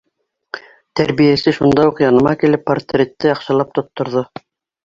[0.99, 4.27] Тәрбиәсе шунда уҡ яныма килеп, портретты яҡшылап тотторҙо: